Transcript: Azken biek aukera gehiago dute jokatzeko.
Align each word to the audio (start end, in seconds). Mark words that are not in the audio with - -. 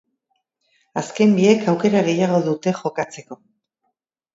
Azken 1.01 1.37
biek 1.41 1.69
aukera 1.75 2.03
gehiago 2.11 2.43
dute 2.51 2.77
jokatzeko. 2.83 3.43